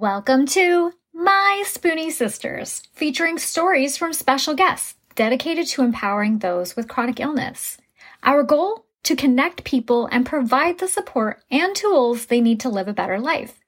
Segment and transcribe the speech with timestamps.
[0.00, 6.86] Welcome to My Spoonie Sisters, featuring stories from special guests dedicated to empowering those with
[6.86, 7.78] chronic illness.
[8.22, 8.86] Our goal?
[9.02, 13.18] To connect people and provide the support and tools they need to live a better
[13.18, 13.58] life.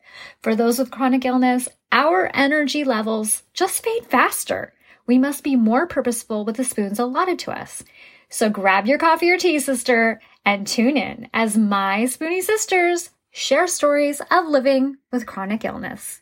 [0.41, 4.73] For those with chronic illness, our energy levels just fade faster.
[5.09, 7.83] We must be more purposeful with the spoons allotted to us.
[8.29, 13.67] So grab your coffee or tea, sister, and tune in as my Spoonie Sisters share
[13.67, 16.21] stories of living with chronic illness.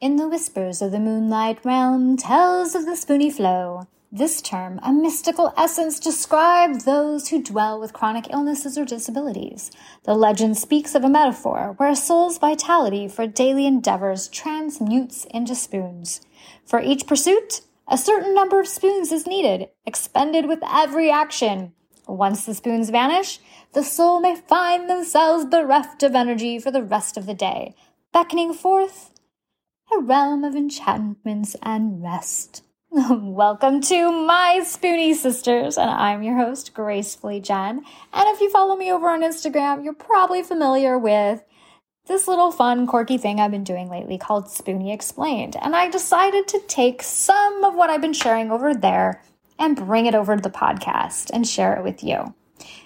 [0.00, 3.86] In the whispers of the moonlight realm tells of the spoonie flow.
[4.12, 9.70] This term, a mystical essence, describes those who dwell with chronic illnesses or disabilities.
[10.04, 15.54] The legend speaks of a metaphor where a soul's vitality for daily endeavors transmutes into
[15.54, 16.20] spoons.
[16.64, 21.72] For each pursuit, a certain number of spoons is needed, expended with every action.
[22.06, 23.40] Once the spoons vanish,
[23.72, 27.74] the soul may find themselves bereft of energy for the rest of the day,
[28.12, 29.10] beckoning forth
[29.92, 32.62] a realm of enchantments and rest.
[32.92, 37.82] Welcome to my Spoonie Sisters, and I'm your host, Gracefully Jen.
[38.12, 41.42] And if you follow me over on Instagram, you're probably familiar with
[42.06, 45.56] this little fun, quirky thing I've been doing lately called Spoonie Explained.
[45.60, 49.20] And I decided to take some of what I've been sharing over there
[49.58, 52.34] and bring it over to the podcast and share it with you.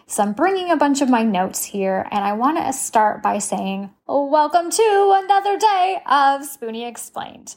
[0.06, 3.38] So I'm bringing a bunch of my notes here, and I want to start by
[3.38, 7.54] saying, Welcome to another day of Spoonie Explained.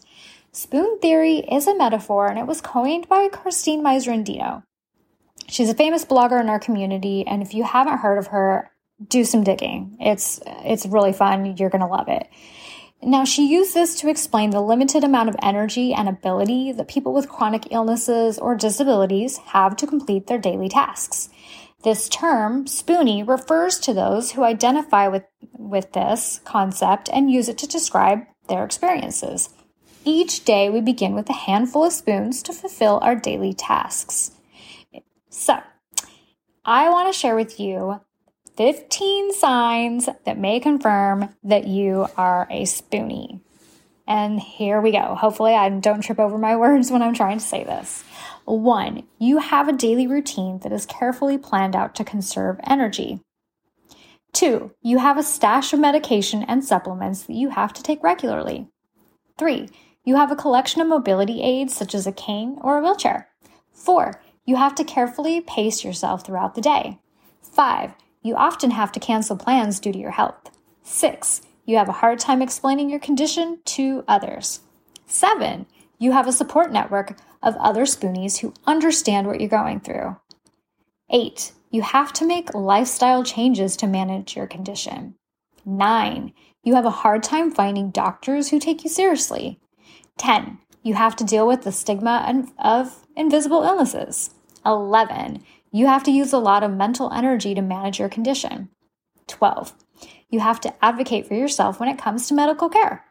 [0.52, 4.62] Spoon theory is a metaphor, and it was coined by Christine Miserandino.
[5.48, 8.70] She's a famous blogger in our community, and if you haven't heard of her,
[9.08, 9.98] do some digging.
[10.00, 11.58] It's it's really fun.
[11.58, 12.28] You're gonna love it.
[13.06, 17.14] Now, she used this to explain the limited amount of energy and ability that people
[17.14, 21.30] with chronic illnesses or disabilities have to complete their daily tasks.
[21.84, 25.24] This term, spoonie, refers to those who identify with,
[25.58, 29.50] with this concept and use it to describe their experiences.
[30.06, 34.32] Each day, we begin with a handful of spoons to fulfill our daily tasks.
[35.30, 35.60] So,
[36.64, 38.00] I want to share with you
[38.58, 43.42] 15 signs that may confirm that you are a spoonie.
[44.08, 45.16] And here we go.
[45.16, 48.04] Hopefully, I don't trip over my words when I'm trying to say this.
[48.46, 53.22] One, you have a daily routine that is carefully planned out to conserve energy.
[54.34, 58.68] Two, you have a stash of medication and supplements that you have to take regularly.
[59.38, 59.70] Three,
[60.04, 63.30] you have a collection of mobility aids such as a cane or a wheelchair.
[63.72, 67.00] Four, you have to carefully pace yourself throughout the day.
[67.42, 70.50] Five, you often have to cancel plans due to your health.
[70.82, 74.62] Six, you have a hard time explaining your condition to others.
[75.06, 75.66] Seven,
[76.00, 80.18] you have a support network of other spoonies who understand what you're going through.
[81.10, 85.16] Eight, you have to make lifestyle changes to manage your condition.
[85.66, 89.60] Nine, you have a hard time finding doctors who take you seriously.
[90.18, 90.60] 10.
[90.82, 94.32] You have to deal with the stigma of invisible illnesses.
[94.66, 95.44] 11.
[95.76, 98.70] You have to use a lot of mental energy to manage your condition.
[99.26, 99.74] 12.
[100.30, 103.06] You have to advocate for yourself when it comes to medical care.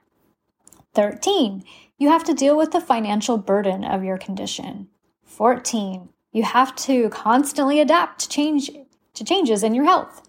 [0.95, 1.65] 13.
[1.99, 4.87] You have to deal with the financial burden of your condition.
[5.25, 6.09] 14.
[6.31, 8.71] You have to constantly adapt to change
[9.15, 10.23] to changes in your health.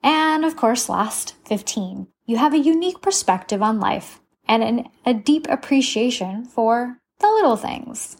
[0.00, 2.06] And of course, last 15.
[2.24, 7.56] You have a unique perspective on life and an, a deep appreciation for the little
[7.56, 8.16] things.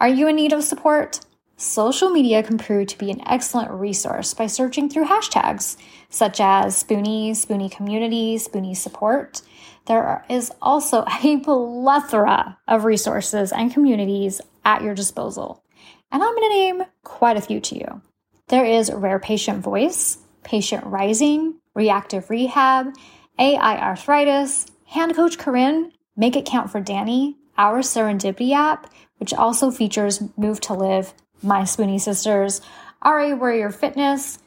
[0.00, 1.20] Are you in need of support?
[1.60, 5.76] Social media can prove to be an excellent resource by searching through hashtags
[6.08, 9.42] such as Spoonie, Spoonie Community, Spoonie Support.
[9.86, 15.62] There is also a plethora of resources and communities at your disposal.
[16.10, 18.02] And I'm going to name quite a few to you.
[18.48, 22.94] There is Rare Patient Voice, Patient Rising, Reactive Rehab,
[23.38, 29.70] AI Arthritis, Hand Coach Corinne, Make It Count for Danny, Our Serendipity app, which also
[29.70, 32.60] features Move to Live my Spoonie Sisters,
[33.04, 34.38] RA Warrior Fitness,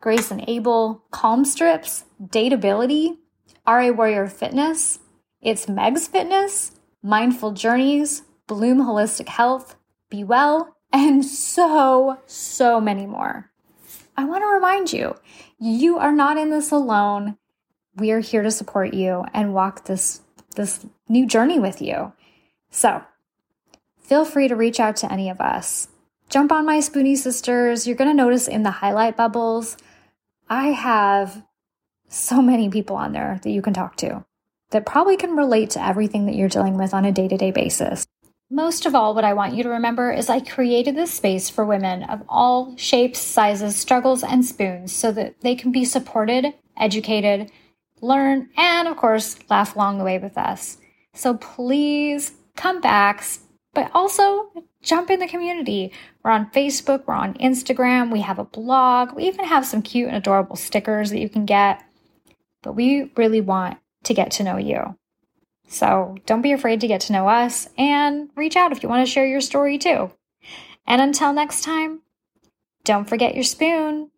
[0.00, 3.16] Grace and Able, Calm Strips, Dateability,
[3.66, 4.98] RA Warrior Fitness,
[5.40, 9.76] It's Meg's Fitness, Mindful Journeys, Bloom Holistic Health,
[10.10, 13.50] Be Well, and so, so many more.
[14.16, 15.16] I want to remind you,
[15.58, 17.36] you are not in this alone.
[17.96, 20.20] We are here to support you and walk this,
[20.54, 22.12] this new journey with you.
[22.70, 23.02] So
[23.98, 25.88] feel free to reach out to any of us
[26.28, 27.86] jump on my Spoonie Sisters.
[27.86, 29.76] You're going to notice in the highlight bubbles,
[30.48, 31.44] I have
[32.08, 34.24] so many people on there that you can talk to
[34.70, 37.50] that probably can relate to everything that you're dealing with on a day to day
[37.50, 38.06] basis.
[38.50, 41.64] Most of all, what I want you to remember is I created this space for
[41.64, 47.50] women of all shapes, sizes, struggles, and spoons so that they can be supported, educated,
[48.00, 50.76] learn, and of course, laugh along the way with us.
[51.14, 53.24] So please come back,
[53.72, 54.50] but also
[54.84, 55.92] jump in the community.
[56.22, 60.08] We're on Facebook, we're on Instagram, we have a blog, we even have some cute
[60.08, 61.82] and adorable stickers that you can get.
[62.62, 64.96] But we really want to get to know you.
[65.68, 69.06] So don't be afraid to get to know us and reach out if you want
[69.06, 70.10] to share your story too.
[70.86, 72.02] And until next time,
[72.84, 74.10] don't forget your spoon.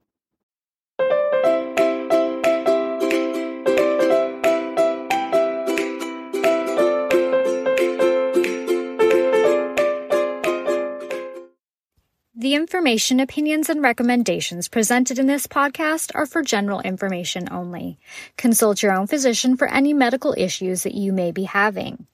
[12.39, 17.99] The information, opinions, and recommendations presented in this podcast are for general information only.
[18.37, 22.07] Consult your own physician for any medical issues that you may be having.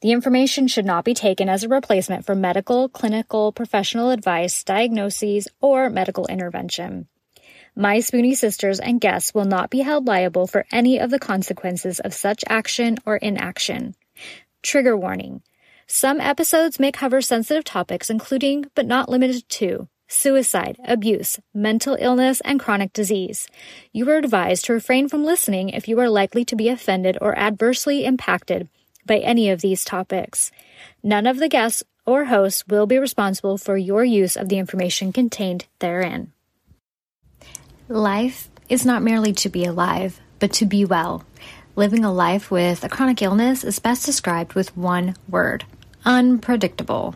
[0.00, 5.48] The information should not be taken as a replacement for medical, clinical, professional advice, diagnoses,
[5.60, 7.06] or medical intervention.
[7.76, 12.00] My Spoonie sisters and guests will not be held liable for any of the consequences
[12.00, 13.96] of such action or inaction.
[14.62, 15.42] Trigger warning.
[15.90, 22.42] Some episodes may cover sensitive topics, including, but not limited to, suicide, abuse, mental illness,
[22.42, 23.48] and chronic disease.
[23.90, 27.36] You are advised to refrain from listening if you are likely to be offended or
[27.38, 28.68] adversely impacted
[29.06, 30.52] by any of these topics.
[31.02, 35.10] None of the guests or hosts will be responsible for your use of the information
[35.10, 36.32] contained therein.
[37.88, 41.24] Life is not merely to be alive, but to be well.
[41.76, 45.64] Living a life with a chronic illness is best described with one word
[46.04, 47.14] unpredictable.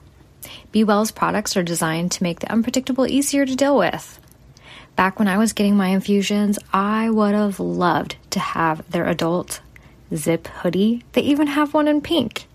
[0.70, 4.18] Be Well's products are designed to make the unpredictable easier to deal with.
[4.96, 9.60] Back when I was getting my infusions, I would have loved to have their adult
[10.14, 11.04] zip hoodie.
[11.12, 12.46] They even have one in pink.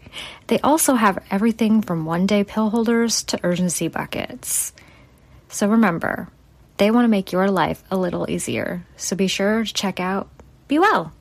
[0.48, 4.74] They also have everything from one day pill holders to urgency buckets.
[5.50, 6.30] So remember,
[6.78, 8.86] they want to make your life a little easier.
[8.96, 10.30] So be sure to check out
[10.68, 11.14] Be Well.